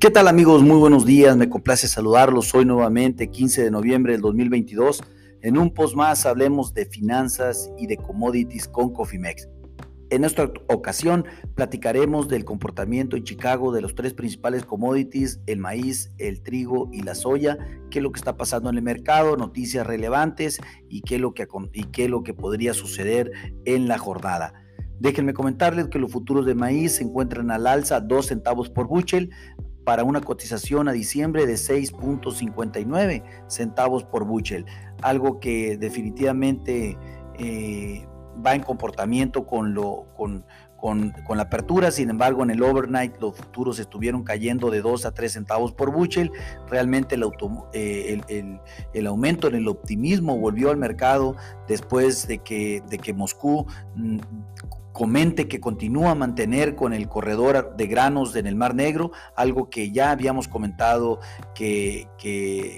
¿Qué 0.00 0.10
tal 0.10 0.28
amigos? 0.28 0.62
Muy 0.62 0.78
buenos 0.78 1.04
días, 1.04 1.36
me 1.36 1.50
complace 1.50 1.86
saludarlos 1.86 2.54
hoy 2.54 2.64
nuevamente, 2.64 3.28
15 3.28 3.64
de 3.64 3.70
noviembre 3.70 4.14
del 4.14 4.22
2022. 4.22 5.02
En 5.42 5.58
un 5.58 5.74
post 5.74 5.94
más 5.94 6.24
hablemos 6.24 6.72
de 6.72 6.86
finanzas 6.86 7.70
y 7.76 7.86
de 7.86 7.98
commodities 7.98 8.66
con 8.66 8.94
Cofimex. 8.94 9.46
En 10.08 10.24
esta 10.24 10.50
ocasión 10.68 11.26
platicaremos 11.54 12.28
del 12.28 12.46
comportamiento 12.46 13.14
en 13.14 13.24
Chicago 13.24 13.72
de 13.72 13.82
los 13.82 13.94
tres 13.94 14.14
principales 14.14 14.64
commodities, 14.64 15.42
el 15.44 15.58
maíz, 15.58 16.10
el 16.16 16.42
trigo 16.42 16.88
y 16.90 17.02
la 17.02 17.14
soya, 17.14 17.58
qué 17.90 17.98
es 17.98 18.02
lo 18.02 18.10
que 18.10 18.20
está 18.20 18.38
pasando 18.38 18.70
en 18.70 18.78
el 18.78 18.82
mercado, 18.82 19.36
noticias 19.36 19.86
relevantes 19.86 20.60
y 20.88 21.02
qué 21.02 21.16
es 21.16 21.20
lo 21.20 21.34
que, 21.34 21.46
y 21.74 21.84
qué 21.84 22.04
es 22.04 22.10
lo 22.10 22.22
que 22.22 22.32
podría 22.32 22.72
suceder 22.72 23.32
en 23.66 23.86
la 23.86 23.98
jornada. 23.98 24.54
Déjenme 24.98 25.34
comentarles 25.34 25.88
que 25.88 25.98
los 25.98 26.10
futuros 26.10 26.46
de 26.46 26.54
maíz 26.54 26.96
se 26.96 27.04
encuentran 27.04 27.50
al 27.50 27.66
alza 27.66 28.00
2 28.00 28.26
centavos 28.26 28.70
por 28.70 28.86
bushel, 28.86 29.30
para 29.90 30.04
una 30.04 30.20
cotización 30.20 30.86
a 30.86 30.92
diciembre 30.92 31.46
de 31.46 31.54
6.59 31.54 33.24
centavos 33.48 34.04
por 34.04 34.24
bushel, 34.24 34.64
algo 35.02 35.40
que 35.40 35.76
definitivamente 35.78 36.96
eh, 37.40 38.06
va 38.46 38.54
en 38.54 38.62
comportamiento 38.62 39.44
con, 39.46 39.74
lo, 39.74 40.06
con, 40.16 40.44
con, 40.76 41.12
la 41.36 41.42
apertura, 41.42 41.90
sin 41.90 42.08
embargo 42.08 42.44
en 42.44 42.50
el 42.50 42.62
overnight 42.62 43.20
los 43.20 43.34
futuros 43.34 43.80
estuvieron 43.80 44.22
cayendo 44.22 44.70
de 44.70 44.80
2 44.80 45.06
a 45.06 45.10
3 45.10 45.32
centavos 45.32 45.72
por 45.72 45.90
bushel, 45.90 46.30
realmente 46.68 47.16
el, 47.16 47.24
eh, 47.72 48.60
el, 48.94 49.06
aumento 49.08 49.48
en 49.48 49.56
el 49.56 49.66
optimismo 49.66 50.38
volvió 50.38 50.70
al 50.70 50.76
mercado 50.76 51.34
después 51.66 52.28
de 52.28 52.38
que, 52.38 52.80
de 52.88 52.98
que 52.98 53.12
Moscú 53.12 53.66
mm, 53.96 54.20
comente 54.92 55.48
que 55.48 55.60
continúa 55.60 56.10
a 56.10 56.14
mantener 56.14 56.74
con 56.74 56.92
el 56.92 57.08
corredor 57.08 57.76
de 57.76 57.86
granos 57.86 58.34
en 58.36 58.46
el 58.46 58.56
Mar 58.56 58.74
Negro, 58.74 59.12
algo 59.36 59.70
que 59.70 59.90
ya 59.90 60.10
habíamos 60.10 60.48
comentado 60.48 61.20
que, 61.54 62.08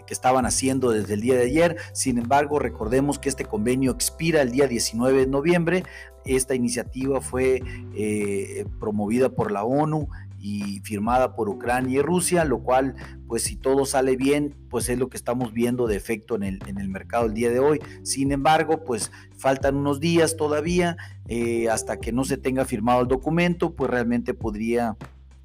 estaban 0.09 0.47
haciendo 0.47 0.91
desde 0.91 1.15
el 1.15 1.21
día 1.21 1.35
de 1.35 1.45
ayer. 1.45 1.77
Sin 1.93 2.19
embargo, 2.19 2.59
recordemos 2.59 3.19
que 3.19 3.29
este 3.29 3.45
convenio 3.45 3.91
expira 3.93 4.43
el 4.43 4.53
día 4.53 4.69
19 4.69 5.21
de 5.21 5.27
noviembre. 5.27 5.83
Esta 6.25 6.55
iniciativa 6.55 7.21
fue 7.21 7.63
eh, 7.97 8.67
promovida 8.79 9.31
por 9.31 9.51
la 9.51 9.65
ONU 9.65 10.09
y 10.43 10.81
firmada 10.81 11.35
por 11.37 11.49
Ucrania 11.49 12.01
y 12.01 12.03
Rusia, 12.03 12.45
lo 12.45 12.63
cual, 12.63 12.97
pues 13.29 13.45
si 13.45 13.57
todo 13.57 13.87
sale 13.87 14.17
bien, 14.17 14.57
pues 14.69 14.89
es 14.89 14.99
lo 14.99 15.09
que 15.09 15.17
estamos 15.17 15.53
viendo 15.53 15.87
de 15.87 15.97
efecto 15.97 16.35
en 16.35 16.43
el, 16.43 16.59
en 16.67 16.79
el 16.79 16.89
mercado 16.89 17.27
el 17.27 17.35
día 17.35 17.49
de 17.49 17.61
hoy. 17.61 17.81
Sin 18.03 18.33
embargo, 18.33 18.85
pues 18.85 19.13
faltan 19.37 19.77
unos 19.77 20.01
días 20.01 20.37
todavía 20.37 20.97
eh, 21.29 21.69
hasta 21.71 21.99
que 21.99 22.13
no 22.13 22.25
se 22.25 22.37
tenga 22.37 22.65
firmado 22.65 23.03
el 23.03 23.09
documento, 23.09 23.75
pues 23.75 23.89
realmente 23.91 24.35
podría 24.35 24.97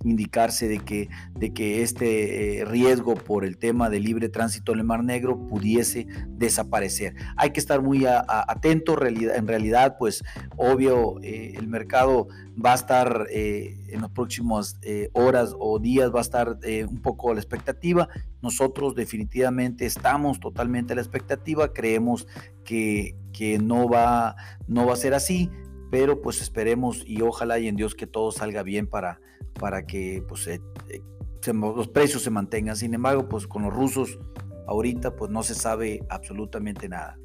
indicarse 0.10 0.68
de 0.68 0.80
que, 0.80 1.10
de 1.36 1.54
que 1.54 1.82
este 1.82 2.60
eh, 2.60 2.66
riesgo 2.66 3.16
por 3.16 3.46
el 3.46 3.58
tema 3.58 3.90
de 3.90 4.00
libre 4.00 4.30
tránsito 4.30 4.74
en 4.74 4.80
el 4.80 4.86
Mar 4.86 5.04
Negro 5.04 5.48
pudiese 5.48 6.08
desaparecer. 6.28 7.16
Hay 7.36 7.52
que 7.52 7.60
estar 7.60 7.82
muy 7.82 8.06
atento, 8.08 8.98
en 9.06 9.48
realidad, 9.48 9.98
pues 9.98 10.24
obvio, 10.56 11.20
eh, 11.22 11.54
el 11.58 11.68
mercado 11.68 12.28
va 12.64 12.72
a 12.72 12.76
estar 12.76 13.28
eh, 13.30 13.78
en 13.90 14.02
las 14.02 14.10
próximas 14.12 14.80
horas 15.14 15.54
o 15.60 15.80
días, 15.80 16.12
va 16.14 16.20
a 16.20 16.22
estar 16.22 16.58
un 16.90 17.02
poco 17.02 17.32
a 17.32 17.34
la 17.34 17.40
expectativa. 17.40 18.10
Nosotros 18.42 18.96
definitivamente 18.96 19.86
estamos 19.86 20.40
totalmente 20.40 20.94
a 20.94 20.96
la 20.96 21.02
expectativa, 21.02 21.74
creemos 21.74 22.28
que, 22.64 23.16
que 23.34 23.60
no, 23.60 23.88
va, 23.88 24.36
no 24.68 24.86
va 24.86 24.94
a 24.94 24.98
ser 24.98 25.14
así 25.14 25.50
pero 25.90 26.22
pues 26.22 26.42
esperemos 26.42 27.04
y 27.06 27.22
ojalá 27.22 27.60
y 27.60 27.68
en 27.68 27.76
Dios 27.76 27.96
que 27.96 28.08
todo 28.08 28.32
salga 28.32 28.64
bien 28.64 28.88
para, 28.88 29.20
para 29.60 29.86
que 29.86 30.24
pues, 30.28 30.48
eh, 30.48 30.62
eh, 30.90 31.02
los 31.54 31.88
precios 31.88 32.24
se 32.24 32.30
mantengan. 32.30 32.76
Sin 32.76 32.94
embargo, 32.94 33.30
pues 33.30 33.48
con 33.48 33.64
los 33.64 33.74
rusos 33.74 34.20
ahorita 34.68 35.16
pues 35.16 35.32
no 35.32 35.44
se 35.44 35.56
sabe 35.56 36.04
absolutamente 36.10 36.90
nada. 36.90 37.18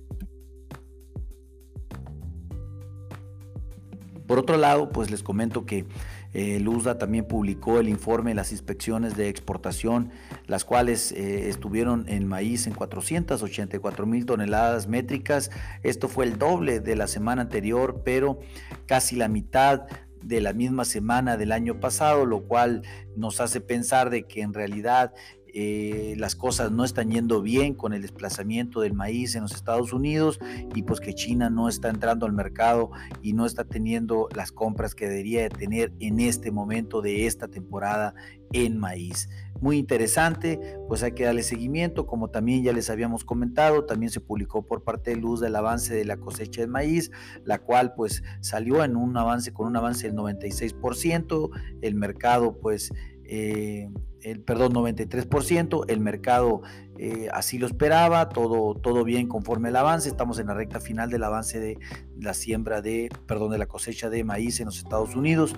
Por 4.27 4.39
otro 4.39 4.57
lado, 4.57 4.89
pues 4.89 5.11
les 5.11 5.23
comento 5.23 5.67
que 5.67 5.85
el 6.33 6.67
USDA 6.67 6.99
también 6.99 7.27
publicó 7.27 7.79
el 7.79 7.89
informe 7.89 8.31
de 8.31 8.35
las 8.37 8.53
inspecciones 8.53 9.17
de 9.17 9.29
exportación, 9.29 10.11
las 10.47 10.65
cuales 10.65 11.13
eh, 11.13 11.49
estuvieron 11.49 12.09
en 12.09 12.27
maíz 12.27 12.67
en 12.67 12.75
484 12.75 14.07
mil 14.07 14.25
toneladas 14.25 14.87
métricas. 14.87 15.51
Esto 15.83 16.09
fue 16.09 16.25
el 16.25 16.39
doble 16.39 16.81
de 16.81 16.97
la 16.97 17.07
semana 17.07 17.43
anterior, 17.43 18.03
pero 18.05 18.41
casi 18.87 19.17
la 19.17 19.29
mitad 19.29 19.83
de 20.23 20.41
la 20.41 20.53
misma 20.53 20.85
semana 20.85 21.37
del 21.37 21.53
año 21.53 21.81
pasado, 21.81 22.25
lo 22.25 22.45
cual 22.45 22.83
nos 23.17 23.41
hace 23.41 23.61
pensar 23.61 24.09
de 24.09 24.23
que 24.25 24.41
en 24.41 24.55
realidad 24.55 25.13
eh, 25.53 26.15
las 26.19 26.35
cosas 26.35 26.71
no 26.71 26.85
están 26.85 27.11
yendo 27.11 27.43
bien 27.43 27.75
con 27.75 27.93
el 27.93 28.03
desplazamiento 28.03 28.81
del 28.81 28.95
maíz 28.95 29.35
en 29.35 29.43
los 29.43 29.53
Estados 29.53 29.93
Unidos 29.93 30.41
y 30.75 30.83
pues 30.83 31.01
que 31.01 31.15
China 31.15 31.51
no 31.51 31.69
está 31.69 31.91
entrando 31.91 32.27
al 32.27 32.33
mercado 32.33 32.91
y 33.21 33.35
no 33.35 33.45
está 33.45 33.65
teniendo 33.65 34.29
las 34.35 34.51
compras 34.51 34.95
que 34.95 35.09
debería 35.09 35.43
de 35.43 35.51
tener 35.51 35.93
en 35.99 36.21
este 36.21 36.51
momento 36.51 37.03
de 37.03 37.27
esta 37.27 37.49
temporada 37.49 38.15
en 38.53 38.79
maíz. 38.79 39.29
Muy 39.61 39.79
interesante, 39.79 40.59
pues 40.89 41.03
hay 41.03 41.13
que 41.13 41.25
darle 41.25 41.43
seguimiento, 41.43 42.07
como 42.07 42.31
también 42.31 42.65
ya 42.65 42.73
les 42.73 42.91
habíamos 42.91 43.25
comentado, 43.25 43.85
también 43.85 44.11
se 44.11 44.21
publicó 44.21 44.67
por 44.67 44.83
parte 44.83 45.11
de 45.11 45.17
Luz 45.17 45.41
del 45.41 45.55
avance 45.55 45.95
de 45.95 46.05
la 46.05 46.17
cosecha 46.17 46.63
de 46.63 46.67
maíz, 46.67 47.11
la 47.45 47.61
cual 47.61 47.95
pues 47.95 48.25
salió 48.41 48.83
en 48.83 48.97
un 48.97 49.17
avance 49.17 49.53
con 49.53 49.69
un 49.69 49.77
avance 49.77 50.09
del 50.09 50.17
96%, 50.17 51.51
el 51.81 51.95
mercado 51.95 52.59
pues 52.59 52.93
eh, 53.35 53.89
el, 54.21 54.41
perdón, 54.41 54.75
93%, 54.75 55.87
el 55.89 56.01
mercado 56.01 56.61
eh, 56.99 57.29
así 57.33 57.57
lo 57.57 57.67
esperaba, 57.67 58.29
todo, 58.29 58.75
todo 58.75 59.05
bien 59.05 59.27
conforme 59.27 59.71
el 59.71 59.77
avance, 59.77 60.11
estamos 60.11 60.39
en 60.39 60.49
la 60.49 60.55
recta 60.55 60.81
final 60.81 61.09
del 61.09 61.25
avance 61.25 61.59
de 61.59 61.79
la 62.21 62.35
siembra 62.35 62.83
de, 62.83 63.09
perdón, 63.27 63.53
de 63.53 63.57
la 63.57 63.65
cosecha 63.65 64.11
de 64.11 64.23
maíz 64.23 64.61
en 64.61 64.67
los 64.67 64.77
Estados 64.77 65.17
Unidos. 65.17 65.57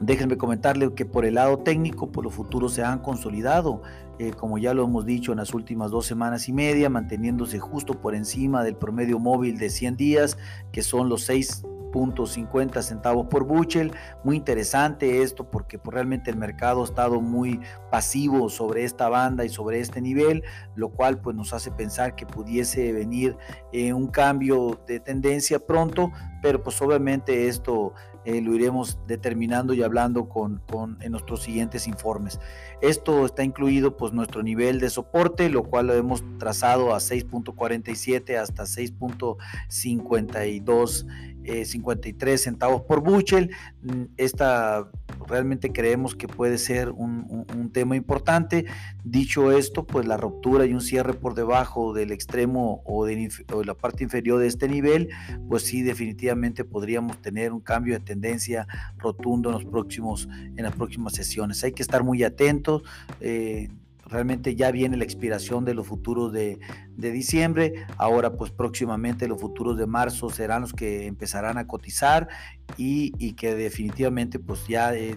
Déjenme 0.00 0.36
comentarle 0.36 0.92
que 0.94 1.06
por 1.06 1.24
el 1.24 1.34
lado 1.34 1.58
técnico, 1.58 2.10
pues 2.10 2.24
los 2.24 2.34
futuros 2.34 2.72
se 2.72 2.82
han 2.82 2.98
consolidado, 2.98 3.82
eh, 4.18 4.32
como 4.32 4.58
ya 4.58 4.74
lo 4.74 4.82
hemos 4.82 5.06
dicho 5.06 5.30
en 5.30 5.38
las 5.38 5.54
últimas 5.54 5.92
dos 5.92 6.06
semanas 6.06 6.48
y 6.48 6.52
media, 6.52 6.90
manteniéndose 6.90 7.60
justo 7.60 8.00
por 8.00 8.16
encima 8.16 8.64
del 8.64 8.74
promedio 8.74 9.20
móvil 9.20 9.58
de 9.58 9.70
100 9.70 9.96
días, 9.96 10.38
que 10.72 10.82
son 10.82 11.08
los 11.08 11.22
6 11.26 11.62
50 11.92 12.82
centavos 12.82 13.26
por 13.26 13.44
bushel. 13.44 13.92
Muy 14.24 14.36
interesante 14.36 15.22
esto 15.22 15.50
porque 15.50 15.78
pues, 15.78 15.94
realmente 15.94 16.30
el 16.30 16.36
mercado 16.36 16.82
ha 16.82 16.84
estado 16.84 17.20
muy 17.20 17.60
pasivo 17.90 18.48
sobre 18.48 18.84
esta 18.84 19.08
banda 19.08 19.44
y 19.44 19.48
sobre 19.48 19.80
este 19.80 20.00
nivel, 20.00 20.44
lo 20.74 20.90
cual 20.90 21.20
pues 21.20 21.36
nos 21.36 21.52
hace 21.52 21.70
pensar 21.70 22.14
que 22.14 22.26
pudiese 22.26 22.92
venir 22.92 23.36
eh, 23.72 23.92
un 23.92 24.08
cambio 24.08 24.80
de 24.86 25.00
tendencia 25.00 25.58
pronto, 25.58 26.12
pero 26.42 26.62
pues 26.62 26.80
obviamente 26.80 27.48
esto 27.48 27.94
eh, 28.26 28.42
lo 28.42 28.54
iremos 28.54 28.98
determinando 29.06 29.72
y 29.72 29.82
hablando 29.82 30.28
con, 30.28 30.60
con, 30.70 30.98
en 31.00 31.12
nuestros 31.12 31.42
siguientes 31.42 31.88
informes. 31.88 32.38
Esto 32.82 33.24
está 33.24 33.44
incluido 33.44 33.96
pues 33.96 34.12
nuestro 34.12 34.42
nivel 34.42 34.78
de 34.78 34.90
soporte, 34.90 35.48
lo 35.48 35.62
cual 35.62 35.86
lo 35.86 35.94
hemos 35.94 36.22
trazado 36.38 36.94
a 36.94 36.98
6.47 36.98 38.36
hasta 38.36 38.64
6.52 38.64 41.06
53 41.44 42.34
eh, 42.34 42.38
centavos 42.38 42.82
por 42.82 43.00
bushel. 43.00 43.50
Mm, 43.82 44.04
esta 44.16 44.90
realmente 45.26 45.72
creemos 45.72 46.14
que 46.14 46.28
puede 46.28 46.58
ser 46.58 46.90
un, 46.90 47.70
tema 47.72 47.94
importante. 47.94 48.66
Dicho 49.04 49.52
esto, 49.52 49.86
pues 49.86 50.06
la 50.06 50.16
ruptura 50.16 50.66
y 50.66 50.74
un 50.74 50.80
cierre 50.80 51.14
por 51.14 51.34
debajo 51.34 51.92
del 51.92 52.10
extremo 52.10 52.82
o 52.84 53.04
de, 53.04 53.30
la 53.64 53.74
parte 53.74 54.02
inferior 54.02 54.40
de 54.40 54.48
este 54.48 54.68
nivel, 54.68 55.08
pues 55.48 55.62
sí, 55.62 55.82
definitivamente 55.82 56.64
podríamos 56.64 57.22
tener 57.22 57.52
un 57.52 57.60
cambio 57.60 57.94
de 57.94 58.00
tendencia 58.00 58.66
rotundo 58.98 59.50
en, 59.50 59.54
los 59.54 59.64
próximos, 59.64 60.28
en 60.56 60.64
las 60.64 60.74
próximas 60.74 61.12
sesiones. 61.12 61.62
Hay 61.62 61.72
que 61.72 61.82
estar 61.82 62.02
muy 62.02 62.24
atentos. 62.24 62.82
Eh, 63.20 63.68
realmente 64.06 64.56
ya 64.56 64.70
viene 64.70 64.96
la 64.96 65.04
expiración 65.04 65.64
de 65.64 65.74
los 65.74 65.86
futuros 65.86 66.32
de, 66.32 66.58
diciembre, 66.96 67.86
ahora 67.96 68.36
pues 68.36 68.50
próximamente 68.50 69.26
los 69.26 69.40
futuros 69.40 69.78
de 69.78 69.86
marzo 69.86 70.28
serán 70.28 70.62
los 70.62 70.72
que 70.72 71.06
empezarán 71.06 71.56
a 71.56 71.66
cotizar 71.66 72.28
y, 72.76 73.32
que 73.34 73.54
definitivamente 73.54 74.38
pues 74.38 74.66
ya 74.68 74.94
eh, 74.94 75.16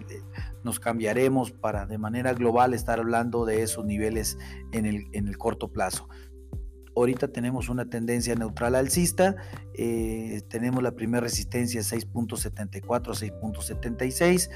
nos 0.64 0.80
cambiaremos 0.80 1.52
para 1.52 1.86
de 1.86 1.98
manera 1.98 2.32
global 2.32 2.72
estar 2.72 2.98
hablando 2.98 3.44
de 3.44 3.62
esos 3.62 3.84
niveles 3.84 4.38
en 4.72 4.86
el, 4.86 5.08
en 5.12 5.28
el 5.28 5.36
corto 5.36 5.70
plazo. 5.70 6.08
Ahorita 6.96 7.28
tenemos 7.28 7.68
una 7.68 7.88
tendencia 7.88 8.34
neutral 8.34 8.74
alcista, 8.74 9.36
eh, 9.74 10.42
tenemos 10.48 10.82
la 10.82 10.92
primera 10.92 11.22
resistencia 11.22 11.80
6.74 11.80 13.08
a 13.08 13.14
6.76, 13.14 14.50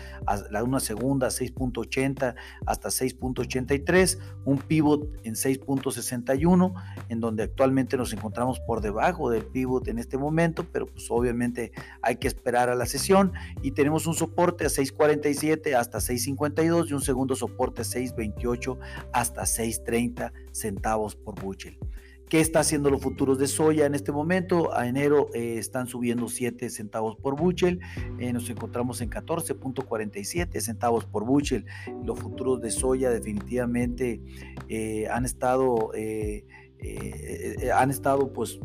la 0.50 0.62
una 0.62 0.80
segunda 0.80 1.28
6.80 1.28 2.34
hasta 2.66 2.88
6.83, 2.88 4.18
un 4.44 4.58
pivot 4.58 5.08
en 5.24 5.34
6.61, 5.34 6.74
en 7.08 7.20
donde 7.20 7.42
actualmente 7.42 7.96
nos 7.96 8.12
encontramos 8.12 8.60
por 8.60 8.80
debajo 8.80 9.30
del 9.30 9.44
pivot 9.44 9.88
en 9.88 9.98
este 9.98 10.16
momento, 10.16 10.64
pero 10.72 10.86
pues 10.86 11.10
obviamente 11.10 11.72
hay 12.02 12.16
que 12.16 12.28
esperar 12.28 12.68
a 12.68 12.74
la 12.74 12.86
sesión 12.86 13.32
y 13.62 13.72
tenemos 13.72 14.06
un 14.06 14.14
soporte 14.14 14.64
a 14.64 14.68
6.47 14.68 15.74
hasta 15.74 15.98
6.52 15.98 16.90
y 16.90 16.92
un 16.92 17.00
segundo 17.00 17.34
soporte 17.34 17.82
a 17.82 17.84
6.28 17.84 18.78
hasta 19.12 19.42
6.30 19.42 20.32
centavos 20.52 21.16
por 21.16 21.40
bushel. 21.40 21.78
¿Qué 22.28 22.40
está 22.40 22.60
haciendo 22.60 22.90
los 22.90 23.00
futuros 23.00 23.38
de 23.38 23.46
soya 23.46 23.86
en 23.86 23.94
este 23.94 24.12
momento? 24.12 24.76
A 24.76 24.86
enero 24.86 25.28
eh, 25.32 25.56
están 25.56 25.86
subiendo 25.86 26.28
7 26.28 26.68
centavos 26.68 27.16
por 27.16 27.36
bushel. 27.36 27.80
Eh, 28.18 28.34
nos 28.34 28.50
encontramos 28.50 29.00
en 29.00 29.08
14.47 29.08 30.60
centavos 30.60 31.06
por 31.06 31.24
bushel. 31.24 31.64
Los 32.04 32.18
futuros 32.18 32.60
de 32.60 32.70
soya 32.70 33.08
definitivamente 33.08 34.20
eh, 34.68 35.08
han 35.08 35.24
estado, 35.24 35.92
han 37.74 37.90
estado 37.90 38.32
pues 38.32 38.60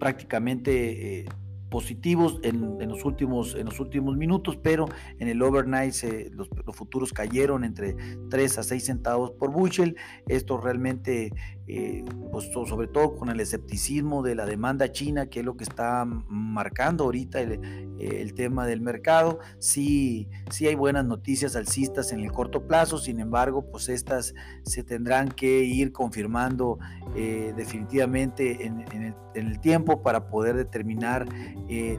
prácticamente 0.00 1.26
positivos 1.68 2.40
en, 2.42 2.88
los 2.88 3.04
últimos, 3.04 3.54
en 3.54 3.66
los 3.66 3.80
últimos 3.80 4.16
minutos, 4.16 4.56
pero 4.56 4.86
en 5.18 5.28
el 5.28 5.42
overnight 5.42 5.94
los, 6.32 6.48
futuros 6.74 7.12
cayeron 7.12 7.64
entre 7.64 7.94
3 8.30 8.58
a 8.58 8.62
6 8.62 8.84
centavos 8.84 9.30
por 9.32 9.50
bushel. 9.50 9.96
Esto 10.26 10.58
realmente, 10.58 11.32
eh, 11.68 12.04
pues, 12.30 12.50
sobre 12.52 12.88
todo 12.88 13.16
con 13.16 13.28
el 13.28 13.40
escepticismo 13.40 14.22
de 14.22 14.34
la 14.34 14.46
demanda 14.46 14.90
china, 14.90 15.26
que 15.26 15.40
es 15.40 15.46
lo 15.46 15.56
que 15.56 15.64
está 15.64 16.04
marcando 16.04 17.04
ahorita 17.04 17.40
el, 17.40 17.60
el 18.00 18.34
tema 18.34 18.66
del 18.66 18.80
mercado. 18.80 19.38
Sí, 19.58 20.28
sí 20.50 20.66
hay 20.66 20.74
buenas 20.74 21.04
noticias 21.04 21.56
alcistas 21.56 22.12
en 22.12 22.20
el 22.20 22.32
corto 22.32 22.66
plazo, 22.66 22.98
sin 22.98 23.20
embargo, 23.20 23.66
pues 23.70 23.88
estas 23.88 24.34
se 24.62 24.82
tendrán 24.82 25.28
que 25.28 25.64
ir 25.64 25.92
confirmando 25.92 26.78
eh, 27.14 27.52
definitivamente 27.56 28.66
en, 28.66 28.80
el, 28.80 29.14
en, 29.34 29.46
el, 29.46 29.60
tiempo 29.60 30.02
para 30.02 30.28
poder 30.28 30.56
determinar 30.56 31.26
eh, 31.68 31.98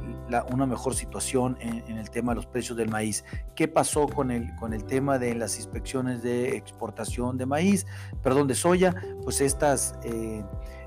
una 0.52 0.66
mejor 0.66 0.94
situación 0.94 1.58
en, 1.60 1.98
el 1.98 2.10
tema 2.10 2.32
de 2.32 2.38
los 2.38 2.46
precios 2.46 2.78
del 2.78 2.90
maíz. 2.90 3.26
¿Qué 3.56 3.68
pasó 3.68 4.08
con 4.08 4.32
el, 4.32 4.56
con 4.56 4.74
el 4.74 4.86
tema 4.86 5.20
de 5.20 5.36
las 5.36 5.58
inspecciones 5.58 6.22
de 6.22 6.56
exportación 6.56 7.38
de 7.38 7.46
maíz, 7.46 7.86
perdón, 8.22 8.48
de 8.48 8.56
soya? 8.56 8.96
Pues 9.24 9.42
estas... 9.60 9.96
Eh, 10.04 10.44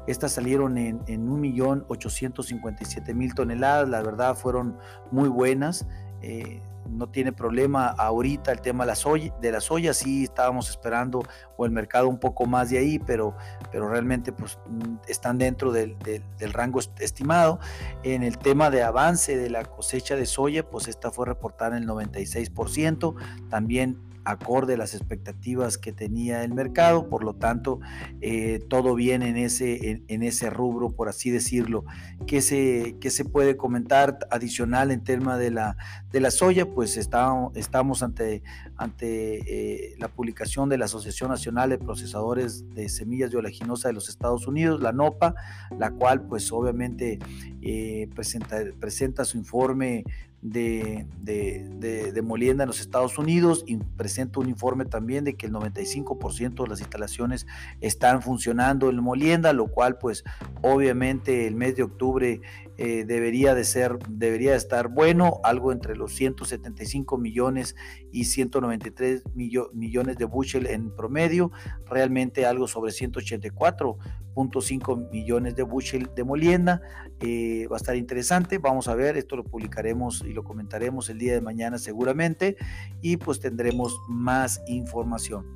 estas 0.09 0.33
salieron 0.33 0.79
en, 0.79 1.01
en 1.07 1.29
1.857.000 1.29 3.35
toneladas, 3.35 3.89
la 3.89 4.03
verdad 4.03 4.35
fueron 4.35 4.77
muy 5.13 5.29
buenas. 5.29 5.87
Eh, 6.23 6.61
no 6.91 7.09
tiene 7.09 7.33
problema 7.33 7.87
ahorita 7.87 8.51
el 8.51 8.61
tema 8.61 8.83
de 8.85 9.53
la 9.53 9.61
soya, 9.61 9.95
sí 9.95 10.25
estábamos 10.25 10.71
esperando 10.71 11.23
o 11.57 11.65
el 11.65 11.71
mercado 11.71 12.09
un 12.09 12.19
poco 12.19 12.47
más 12.47 12.71
de 12.71 12.79
ahí, 12.79 12.99
pero, 12.99 13.37
pero 13.71 13.89
realmente 13.89 14.33
pues 14.33 14.59
mm, 14.67 14.97
están 15.07 15.39
dentro 15.39 15.71
del, 15.71 15.97
del, 16.01 16.53
rango 16.53 16.81
estimado. 16.99 17.61
En 18.03 18.25
el 18.25 18.39
tema 18.39 18.71
de 18.71 18.83
avance 18.83 19.37
de 19.37 19.51
la 19.51 19.65
cosecha 19.65 20.17
de 20.17 20.27
soya, 20.27 20.69
pues 20.69 20.89
esta 20.89 21.13
fue 21.13 21.27
reportada 21.27 21.77
en 21.77 21.85
el 21.85 21.89
96%, 21.89 23.15
también 23.49 24.12
acorde 24.25 24.75
a 24.75 24.77
las 24.77 24.95
expectativas 24.95 25.79
que 25.79 25.93
tenía 25.93 26.45
el 26.45 26.55
mercado, 26.55 27.09
por 27.09 27.25
lo 27.25 27.35
tanto, 27.35 27.81
eh, 28.21 28.61
todo 28.69 28.95
bien 28.95 29.23
en 29.23 29.37
ese, 29.37 30.03
en, 30.07 30.23
ese 30.23 30.51
rubro, 30.51 30.91
por 30.91 31.09
así 31.09 31.31
decirlo. 31.31 31.85
¿Qué 32.27 32.41
se, 32.41 32.97
qué 33.01 33.11
se 33.11 33.25
puede 33.25 33.57
comentar 33.57 34.19
adicional 34.31 34.91
en 34.91 35.03
tema 35.03 35.37
de 35.37 35.51
la, 35.51 35.77
de 36.11 36.21
la 36.21 36.31
soya? 36.31 36.67
Pues 36.67 36.97
estamos 36.97 38.03
ante, 38.03 38.43
ante 38.77 39.91
eh, 39.93 39.95
la 39.99 40.09
publicación 40.09 40.69
de 40.69 40.79
la 40.79 40.85
Asociación 40.85 41.31
Nacional 41.31 41.71
de 41.71 41.79
Procesadores 41.79 42.69
de 42.75 42.89
Semillas 42.89 43.31
de 43.31 43.39
Oleaginosa 43.39 43.89
de 43.89 43.95
los 43.95 44.09
Estados 44.09 44.47
Unidos, 44.47 44.81
la 44.81 44.93
NOPA, 44.93 45.35
la 45.79 45.91
cual 45.91 46.23
pues 46.23 46.51
obviamente 46.53 47.19
eh, 47.61 48.09
presenta, 48.15 48.59
presenta 48.79 49.25
su 49.25 49.39
informe 49.39 50.05
de, 50.43 52.21
molienda 52.23 52.65
en 52.65 52.69
los 52.69 52.81
Estados 52.81 53.17
Unidos 53.17 53.65
y 53.67 53.77
presenta 53.77 54.41
un 54.41 54.49
informe 54.49 54.85
también 54.85 55.25
de 55.25 55.35
que 55.35 55.47
el 55.47 55.53
95% 55.53 56.65
de 56.65 56.69
las 56.69 56.81
instalaciones 56.81 57.47
están 57.81 58.23
funcionando 58.23 58.91
en 58.91 59.01
molienda, 59.01 59.53
lo 59.53 59.69
cual 59.69 59.99
pues 59.99 60.25
obviamente 60.61 61.47
el 61.47 61.55
mes 61.55 61.77
de 61.77 61.85
octubre 61.85 62.41
eh, 62.85 63.05
debería 63.05 63.55
de 63.55 63.63
ser, 63.63 63.97
debería 64.09 64.57
estar 64.57 64.89
bueno, 64.89 65.39
algo 65.45 65.71
entre 65.71 65.95
los 65.95 66.17
175 66.17 67.17
millones 67.17 67.77
y 68.11 68.25
193 68.25 69.23
millones 69.37 70.17
de 70.17 70.25
bushel 70.25 70.67
en 70.67 70.93
promedio, 70.93 71.53
realmente 71.87 72.45
algo 72.45 72.67
sobre 72.67 72.91
184.5 72.91 75.11
millones 75.13 75.55
de 75.55 75.63
bushel 75.63 76.11
de 76.17 76.25
molienda, 76.25 76.83
eh, 77.21 77.69
va 77.71 77.77
a 77.77 77.79
estar 77.79 77.95
interesante, 77.95 78.59
vamos 78.59 78.89
a 78.89 78.97
ver, 78.97 79.17
esto 79.17 79.37
lo 79.37 79.45
publicaremos 79.45 80.25
y 80.27 80.33
lo 80.33 80.43
comentaremos 80.43 81.09
el 81.09 81.19
día 81.19 81.35
de 81.35 81.41
mañana 81.41 81.79
seguramente 81.79 82.57
y 83.01 83.17
pues 83.17 83.39
tendremos 83.39 83.97
más 84.09 84.61
información. 84.67 85.47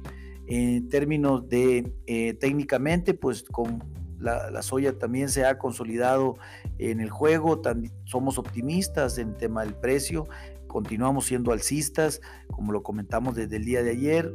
En 0.46 0.88
términos 0.88 1.48
de 1.48 1.92
eh, 2.06 2.34
técnicamente, 2.34 3.14
pues 3.14 3.42
con 3.42 3.82
la, 4.18 4.62
soya 4.62 4.98
también 4.98 5.28
se 5.28 5.44
ha 5.44 5.58
consolidado 5.58 6.36
en 6.78 7.00
el 7.00 7.10
juego, 7.10 7.60
somos 8.04 8.38
optimistas 8.38 9.18
en 9.18 9.34
tema 9.34 9.64
del 9.64 9.74
precio, 9.74 10.28
continuamos 10.66 11.26
siendo 11.26 11.52
alcistas, 11.52 12.20
como 12.50 12.72
lo 12.72 12.82
comentamos 12.82 13.34
desde 13.36 13.56
el 13.56 13.64
día 13.64 13.82
de 13.82 13.90
ayer, 13.90 14.34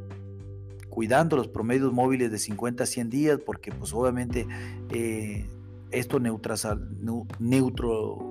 cuidando 0.89 1.37
los 1.37 1.47
promedios 1.47 1.93
móviles 1.93 2.31
de 2.31 2.37
50 2.37 2.83
a 2.83 2.87
100 2.87 3.09
días, 3.09 3.39
porque 3.45 3.71
pues 3.71 3.93
obviamente 3.93 4.47
eh, 4.89 5.47
esto 5.91 6.19
neutro, 7.39 8.30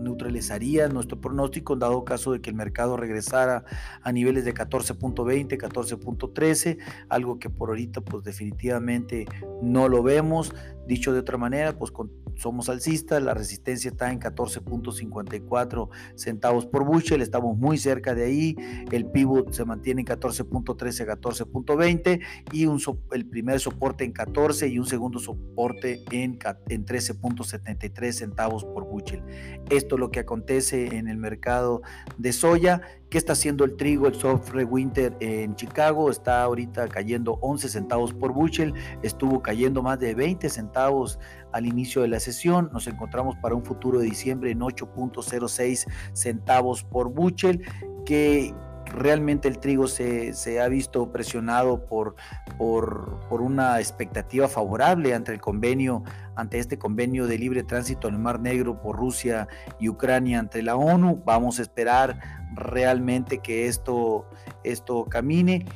neutralizaría 0.00 0.88
nuestro 0.88 1.20
pronóstico 1.20 1.74
en 1.74 1.80
dado 1.80 2.04
caso 2.04 2.32
de 2.32 2.40
que 2.40 2.50
el 2.50 2.56
mercado 2.56 2.96
regresara 2.96 3.64
a 4.02 4.12
niveles 4.12 4.44
de 4.44 4.54
14.20, 4.54 5.58
14.13, 5.58 6.78
algo 7.08 7.38
que 7.38 7.50
por 7.50 7.70
ahorita 7.70 8.00
pues 8.00 8.24
definitivamente 8.24 9.26
no 9.62 9.88
lo 9.88 10.02
vemos. 10.02 10.54
Dicho 10.86 11.12
de 11.12 11.20
otra 11.20 11.36
manera, 11.36 11.76
pues 11.76 11.90
con 11.90 12.10
somos 12.38 12.68
alcistas, 12.68 13.22
la 13.22 13.34
resistencia 13.34 13.90
está 13.90 14.10
en 14.12 14.20
14.54 14.20 15.88
centavos 16.14 16.66
por 16.66 16.84
bushel, 16.84 17.20
estamos 17.20 17.58
muy 17.58 17.78
cerca 17.78 18.14
de 18.14 18.24
ahí, 18.24 18.56
el 18.92 19.06
pivot 19.06 19.52
se 19.52 19.64
mantiene 19.64 20.02
en 20.02 20.06
14.13 20.06 21.02
a 21.02 21.16
14.20 21.16 22.20
y 22.52 22.66
un, 22.66 22.80
el 23.12 23.26
primer 23.26 23.58
soporte 23.58 24.04
en 24.04 24.12
14 24.12 24.68
y 24.68 24.78
un 24.78 24.86
segundo 24.86 25.18
soporte 25.18 26.04
en, 26.12 26.38
en 26.68 26.86
13.73 26.86 28.12
centavos 28.12 28.64
por 28.64 28.84
bushel. 28.84 29.22
Esto 29.68 29.96
es 29.96 30.00
lo 30.00 30.10
que 30.10 30.20
acontece 30.20 30.96
en 30.96 31.08
el 31.08 31.16
mercado 31.16 31.82
de 32.16 32.32
soya. 32.32 32.82
¿Qué 33.10 33.16
está 33.16 33.32
haciendo 33.32 33.64
el 33.64 33.76
trigo, 33.76 34.06
el 34.06 34.14
software 34.14 34.66
winter 34.66 35.16
en 35.20 35.56
Chicago? 35.56 36.10
Está 36.10 36.42
ahorita 36.42 36.88
cayendo 36.88 37.38
11 37.40 37.70
centavos 37.70 38.12
por 38.12 38.32
bushel, 38.32 38.74
estuvo 39.02 39.40
cayendo 39.40 39.82
más 39.82 39.98
de 39.98 40.14
20 40.14 40.50
centavos 40.50 41.18
al 41.52 41.66
inicio 41.66 42.02
de 42.02 42.08
la 42.08 42.20
sesión. 42.20 42.70
Nos 42.72 42.86
encontramos 42.86 43.36
para 43.36 43.54
un 43.54 43.64
futuro 43.64 43.98
de 43.98 44.06
diciembre 44.06 44.50
en 44.50 44.60
8.06 44.60 45.86
centavos 46.12 46.84
por 46.84 47.10
bushel, 47.10 47.62
que 48.04 48.54
realmente 48.86 49.48
el 49.48 49.58
trigo 49.58 49.86
se, 49.86 50.60
ha 50.60 50.68
visto 50.68 51.12
presionado 51.12 51.84
por, 51.86 52.16
por, 52.56 53.20
por, 53.28 53.42
una 53.42 53.78
expectativa 53.80 54.48
favorable 54.48 55.14
ante 55.14 55.32
el 55.32 55.40
convenio, 55.40 56.02
ante 56.36 56.58
este 56.58 56.78
convenio 56.78 57.26
de 57.26 57.38
libre 57.38 57.62
tránsito 57.62 58.08
en 58.08 58.14
el 58.14 58.20
Mar 58.20 58.40
Negro 58.40 58.80
por 58.80 58.96
Rusia 58.96 59.48
y 59.78 59.88
Ucrania 59.88 60.38
ante 60.38 60.62
la 60.62 60.76
ONU. 60.76 61.22
Vamos 61.24 61.58
a 61.58 61.62
esperar 61.62 62.18
realmente 62.54 63.38
que 63.38 63.66
esto, 63.66 64.28
esto 64.64 65.04
camine. 65.04 65.66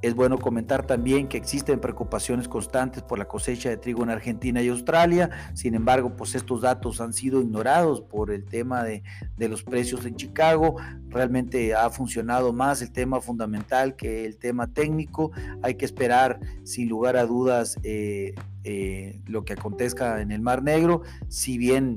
Es 0.00 0.14
bueno 0.14 0.38
comentar 0.38 0.86
también 0.86 1.26
que 1.26 1.36
existen 1.36 1.80
preocupaciones 1.80 2.46
constantes 2.46 3.02
por 3.02 3.18
la 3.18 3.26
cosecha 3.26 3.68
de 3.68 3.76
trigo 3.78 4.04
en 4.04 4.10
Argentina 4.10 4.62
y 4.62 4.68
Australia. 4.68 5.30
Sin 5.54 5.74
embargo, 5.74 6.14
pues 6.16 6.36
estos 6.36 6.60
datos 6.60 7.00
han 7.00 7.12
sido 7.12 7.40
ignorados 7.40 8.00
por 8.00 8.30
el 8.30 8.44
tema 8.44 8.84
de, 8.84 9.02
los 9.38 9.64
precios 9.64 10.06
en 10.06 10.14
Chicago. 10.14 10.76
Realmente 11.08 11.74
ha 11.74 11.90
funcionado 11.90 12.52
más 12.52 12.80
el 12.80 12.92
tema 12.92 13.20
fundamental 13.20 13.96
que 13.96 14.24
el 14.24 14.36
tema 14.36 14.68
técnico. 14.68 15.32
Hay 15.62 15.74
que 15.74 15.84
esperar, 15.84 16.38
sin 16.62 16.88
lugar 16.88 17.16
a 17.16 17.26
dudas, 17.26 17.76
eh, 17.82 18.36
eh, 18.62 19.20
lo 19.26 19.44
que 19.44 19.54
acontezca 19.54 20.20
en 20.20 20.30
el 20.30 20.42
Mar 20.42 20.62
Negro. 20.62 21.02
Si 21.26 21.58
bien 21.58 21.96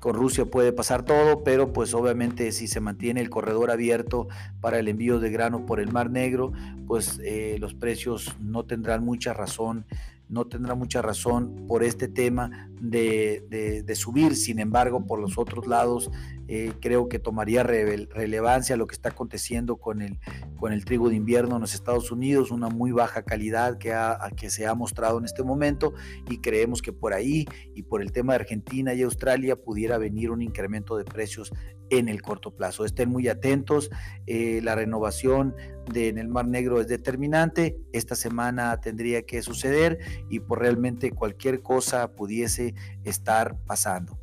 con 0.00 0.14
Rusia 0.14 0.44
puede 0.46 0.72
pasar 0.72 1.04
todo, 1.04 1.44
pero 1.44 1.72
pues 1.72 1.94
obviamente 1.94 2.52
si 2.52 2.68
se 2.68 2.80
mantiene 2.80 3.20
el 3.20 3.30
corredor 3.30 3.70
abierto 3.70 4.28
para 4.60 4.78
el 4.78 4.88
envío 4.88 5.20
de 5.20 5.30
grano 5.30 5.66
por 5.66 5.80
el 5.80 5.92
Mar 5.92 6.10
Negro, 6.10 6.52
pues 6.86 7.20
eh, 7.22 7.56
los 7.60 7.74
precios 7.74 8.34
no 8.40 8.64
tendrán 8.64 9.04
mucha 9.04 9.34
razón 9.34 9.84
no 10.28 10.46
tendrá 10.46 10.74
mucha 10.74 11.02
razón 11.02 11.64
por 11.66 11.82
este 11.82 12.08
tema 12.08 12.70
de, 12.80 13.84
subir, 13.94 14.36
sin 14.36 14.58
embargo, 14.58 15.04
por 15.06 15.20
los 15.20 15.38
otros 15.38 15.66
lados, 15.66 16.10
eh, 16.46 16.72
creo 16.80 17.08
que 17.08 17.18
tomaría 17.18 17.62
relevancia 17.62 18.76
lo 18.76 18.86
que 18.86 18.94
está 18.94 19.10
aconteciendo 19.10 19.76
con 19.76 20.00
el, 20.00 20.18
con 20.58 20.72
el 20.72 20.84
trigo 20.84 21.08
de 21.08 21.16
invierno 21.16 21.56
en 21.56 21.62
los 21.62 21.74
Estados 21.74 22.10
Unidos, 22.10 22.50
una 22.50 22.68
muy 22.68 22.92
baja 22.92 23.22
calidad 23.22 23.78
que, 23.78 23.94
que 24.36 24.50
se 24.50 24.66
ha 24.66 24.74
mostrado 24.74 25.18
en 25.18 25.24
este 25.24 25.42
momento 25.42 25.92
y 26.30 26.38
creemos 26.38 26.82
que 26.82 26.92
por 26.92 27.12
ahí 27.12 27.46
y 27.74 27.82
por 27.82 28.02
el 28.02 28.12
tema 28.12 28.32
de 28.32 28.40
Argentina 28.40 28.94
y 28.94 29.02
Australia 29.02 29.56
pudiera 29.56 29.98
venir 29.98 30.30
un 30.30 30.42
incremento 30.42 30.96
de 30.96 31.04
precios 31.04 31.52
en 31.90 32.08
el 32.08 32.22
corto 32.22 32.54
plazo. 32.54 32.84
Estén 32.84 33.08
muy 33.08 33.28
atentos, 33.28 33.90
eh, 34.26 34.60
la 34.62 34.74
renovación 34.74 35.54
en 35.94 36.18
el 36.18 36.28
Mar 36.28 36.46
Negro 36.46 36.80
es 36.80 36.88
determinante, 36.88 37.78
esta 37.92 38.14
semana 38.14 38.80
tendría 38.80 39.22
que 39.22 39.42
suceder 39.42 39.98
y 40.28 40.40
por 40.40 40.60
realmente 40.60 41.10
cualquier 41.10 41.62
cosa 41.62 42.12
pudiese 42.12 42.74
estar 43.04 43.56
pasando. 43.66 44.18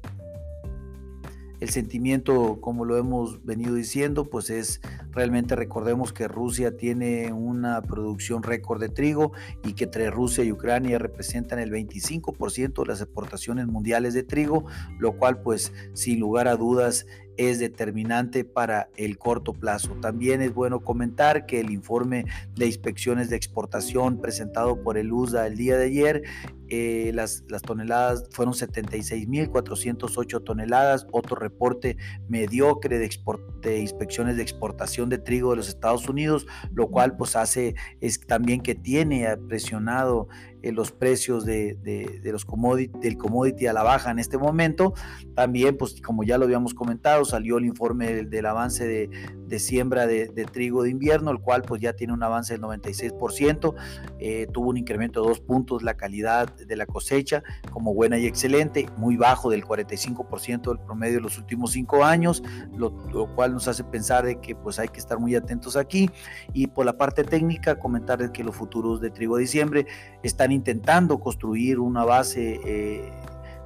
El 1.59 1.69
sentimiento, 1.69 2.59
como 2.61 2.85
lo 2.85 2.97
hemos 2.97 3.43
venido 3.45 3.75
diciendo, 3.75 4.29
pues 4.29 4.49
es 4.49 4.81
realmente 5.15 5.55
recordemos 5.55 6.13
que 6.13 6.27
Rusia 6.27 6.75
tiene 6.75 7.31
una 7.31 7.81
producción 7.81 8.43
récord 8.43 8.81
de 8.81 8.89
trigo 8.89 9.31
y 9.63 9.73
que 9.73 9.85
entre 9.85 10.11
Rusia 10.11 10.43
y 10.43 10.51
Ucrania 10.51 10.99
representan 10.99 11.59
el 11.59 11.71
25% 11.71 12.81
de 12.81 12.87
las 12.87 13.01
exportaciones 13.01 13.67
mundiales 13.67 14.13
de 14.13 14.23
trigo, 14.23 14.65
lo 14.99 15.17
cual 15.17 15.41
pues 15.41 15.73
sin 15.93 16.19
lugar 16.19 16.47
a 16.47 16.55
dudas 16.55 17.05
es 17.37 17.59
determinante 17.59 18.43
para 18.43 18.89
el 18.95 19.17
corto 19.17 19.53
plazo. 19.53 19.93
También 20.01 20.41
es 20.41 20.53
bueno 20.53 20.81
comentar 20.81 21.45
que 21.45 21.59
el 21.59 21.69
informe 21.71 22.25
de 22.55 22.65
inspecciones 22.65 23.29
de 23.29 23.35
exportación 23.35 24.21
presentado 24.21 24.81
por 24.81 24.97
el 24.97 25.11
USA 25.11 25.47
el 25.47 25.57
día 25.57 25.77
de 25.77 25.85
ayer, 25.85 26.23
eh, 26.67 27.11
las, 27.13 27.43
las, 27.47 27.61
toneladas 27.61 28.27
fueron 28.31 28.55
76.408 28.55 30.43
toneladas, 30.43 31.05
otro 31.11 31.35
reporte 31.35 31.95
mediocre 32.27 32.97
de, 32.97 33.79
inspecciones 33.79 34.35
de 34.35 34.41
exportación 34.41 35.04
de 35.09 35.17
trigo 35.17 35.51
de 35.51 35.57
los 35.57 35.67
Estados 35.67 36.07
Unidos, 36.09 36.47
lo 36.71 36.87
cual 36.89 37.15
pues 37.17 37.35
hace 37.35 37.75
es 38.01 38.19
también 38.19 38.61
que 38.61 38.75
tiene 38.75 39.25
presionado 39.47 40.27
eh, 40.65 40.71
los 40.71 40.91
precios 40.91 41.45
de, 41.45 41.77
los 42.23 42.43
commodity, 42.43 42.97
del 42.99 43.17
commodity 43.17 43.67
a 43.67 43.73
la 43.73 43.83
baja 43.83 44.09
en 44.09 44.17
este 44.17 44.39
momento. 44.39 44.93
También, 45.35 45.77
pues 45.77 46.01
como 46.01 46.23
ya 46.23 46.39
lo 46.39 46.45
habíamos 46.45 46.73
comentado, 46.73 47.23
salió 47.23 47.59
el 47.59 47.65
informe 47.65 48.23
del, 48.25 48.45
avance 48.47 48.87
de, 48.87 49.59
siembra 49.59 50.07
de, 50.07 50.27
trigo 50.51 50.81
de 50.81 50.89
invierno, 50.89 51.29
el 51.29 51.39
cual 51.39 51.61
pues 51.61 51.81
ya 51.81 51.93
tiene 51.93 52.13
un 52.13 52.23
avance 52.23 52.53
del 52.53 52.63
96%, 52.63 53.75
eh, 54.19 54.47
tuvo 54.51 54.69
un 54.69 54.77
incremento 54.77 55.21
de 55.21 55.27
dos 55.27 55.39
puntos 55.39 55.83
la 55.83 55.97
calidad 55.97 56.51
de 56.55 56.75
la 56.75 56.87
cosecha 56.87 57.43
como 57.71 57.93
buena 57.93 58.17
y 58.17 58.25
excelente, 58.25 58.87
muy 58.97 59.17
bajo 59.17 59.51
del 59.51 59.63
45% 59.63 60.69
del 60.69 60.79
promedio 60.79 61.15
de 61.15 61.21
los 61.21 61.37
últimos 61.37 61.71
cinco 61.73 62.03
años, 62.03 62.41
lo, 62.75 62.95
cual 63.35 63.53
nos 63.53 63.67
hace 63.67 63.83
pensar 63.83 64.25
de 64.25 64.39
que 64.41 64.55
pues 64.55 64.79
hay 64.79 64.87
que 64.87 64.99
estar 64.99 65.19
muy 65.19 65.35
atentos 65.35 65.75
aquí. 65.75 66.09
Y 66.53 66.67
por 66.67 66.85
la 66.87 66.97
parte 66.97 67.23
técnica, 67.23 67.77
comentar 67.77 68.31
que 68.31 68.43
los 68.43 68.55
futuros 68.55 68.99
de 69.01 69.11
trigo 69.11 69.35
de 69.35 69.41
diciembre 69.41 69.85
están 70.23 70.54
intentando 70.55 71.19
construir 71.19 71.79
una 71.79 72.03
base, 72.03 72.59
eh, 72.65 73.11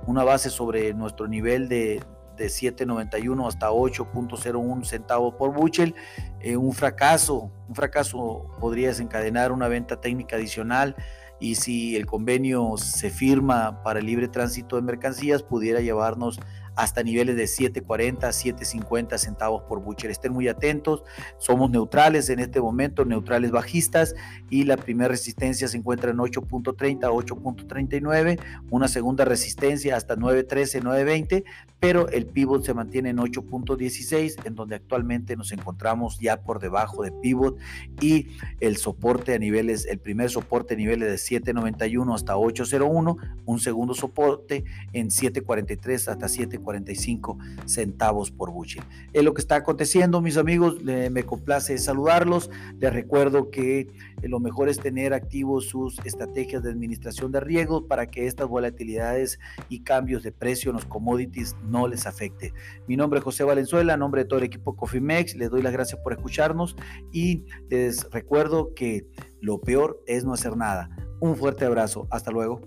una 0.06 0.24
base 0.24 0.50
sobre 0.50 0.94
nuestro 0.94 1.28
nivel 1.28 1.70
de, 1.70 2.04
de 2.36 2.48
7.91 2.48 3.48
hasta 3.48 3.70
8.01 3.70 4.84
centavos 4.86 5.36
por 5.36 5.54
buchel. 5.54 5.94
Eh, 6.40 6.58
un 6.58 6.74
fracaso, 6.74 7.52
un 7.68 7.76
fracaso 7.76 8.46
podría 8.60 8.88
desencadenar 8.88 9.52
una 9.52 9.68
venta 9.68 10.02
técnica 10.02 10.38
adicional 10.38 10.96
y 11.40 11.56
si 11.56 11.96
el 11.96 12.06
convenio 12.06 12.76
se 12.78 13.10
firma 13.10 13.82
para 13.84 14.00
el 14.00 14.06
libre 14.06 14.28
tránsito 14.28 14.76
de 14.76 14.82
mercancías 14.82 15.44
pudiera 15.44 15.80
llevarnos 15.80 16.40
hasta 16.80 17.04
niveles 17.04 17.36
de 17.36 17.44
7.40, 17.44 18.20
7.50 18.20 19.18
centavos 19.18 19.64
por 19.64 19.82
butcher. 19.82 20.12
Estén 20.12 20.32
muy 20.32 20.48
atentos, 20.48 21.04
somos 21.38 21.70
neutrales 21.70 22.30
en 22.30 22.40
este 22.40 22.62
momento, 22.62 23.04
neutrales 23.04 23.52
bajistas 23.52 24.16
y 24.50 24.64
la 24.64 24.78
primera 24.78 25.10
resistencia 25.10 25.68
se 25.68 25.76
encuentra 25.76 26.12
en 26.12 26.18
8.30, 26.18 27.02
8.39, 27.02 28.40
una 28.70 28.88
segunda 28.88 29.26
resistencia 29.26 29.98
hasta 29.98 30.16
9.13, 30.16 30.82
9.20, 30.82 31.44
pero 31.82 32.08
el 32.08 32.26
pivot 32.26 32.64
se 32.64 32.74
mantiene 32.74 33.10
en 33.10 33.18
8.16, 33.18 34.46
en 34.46 34.56
donde 34.56 34.76
actualmente 34.76 35.36
nos 35.36 35.52
encontramos 35.52 36.18
ya 36.22 36.42
por 36.42 36.62
debajo 36.62 37.04
de 37.04 37.12
pivot 37.12 37.58
y 38.00 38.28
el 38.62 38.78
soporte 38.78 39.34
a 39.34 39.40
niveles, 39.40 39.86
el 39.86 40.00
primer 40.00 40.30
soporte 40.30 40.76
a 40.76 40.78
niveles 40.78 41.10
de 41.10 41.40
7.91 41.42 42.16
hasta 42.16 42.36
8.01, 42.36 43.18
un 43.46 43.60
segundo 43.60 43.94
soporte 43.94 44.64
en 44.94 45.10
7.43 45.10 46.08
hasta 46.08 46.28
7.40 46.28 46.69
45 46.70 47.40
centavos 47.66 48.30
por 48.30 48.52
bushel. 48.52 48.84
Es 49.12 49.24
lo 49.24 49.34
que 49.34 49.42
está 49.42 49.56
aconteciendo, 49.56 50.22
mis 50.22 50.38
amigos. 50.38 50.84
me 50.84 51.24
complace 51.24 51.76
saludarlos. 51.80 52.52
Les 52.80 52.94
recuerdo 52.94 53.50
que 53.50 53.80
eh, 53.80 54.28
lo 54.28 54.40
mejor 54.40 54.70
es 54.70 54.80
tener 54.80 55.16
activos 55.16 55.66
sus 55.66 55.98
estrategias 56.06 56.62
de 56.62 56.70
administración 56.70 57.32
de 57.32 57.40
riesgos 57.40 57.86
para 57.90 58.06
que 58.06 58.28
estas 58.28 58.48
volatilidades 58.48 59.40
y 59.68 59.80
cambios 59.80 60.22
de 60.22 60.32
precio 60.32 60.70
en 60.70 60.76
los 60.76 60.86
commodities 60.86 61.56
no 61.64 61.88
les 61.88 62.06
afecte. 62.06 62.54
Mi 62.88 62.96
nombre 62.96 63.18
es 63.18 63.24
José 63.24 63.44
Valenzuela, 63.44 63.96
en 63.96 64.00
nombre 64.00 64.22
de 64.22 64.28
todo 64.28 64.38
el 64.38 64.46
equipo 64.46 64.76
Cofimex. 64.76 65.36
Les 65.36 65.50
doy 65.50 65.64
las 65.64 65.74
gracias 65.74 66.00
por 66.04 66.14
escucharnos 66.14 66.76
y 67.12 67.46
les 67.68 68.08
recuerdo 68.12 68.76
que 68.76 69.08
lo 69.42 69.60
peor 69.60 70.04
es 70.06 70.24
no 70.24 70.34
hacer 70.34 70.56
nada. 70.56 70.92
Un 71.20 71.36
fuerte 71.36 71.66
abrazo. 71.66 72.08
Hasta 72.12 72.30
luego. 72.30 72.62